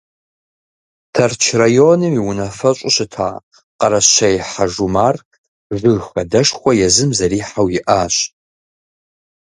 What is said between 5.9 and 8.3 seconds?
хадэшхуэ езым зэрихьэу иӏащ.